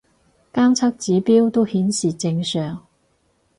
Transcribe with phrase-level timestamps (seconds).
[0.51, 2.87] 監測指標都顯示正常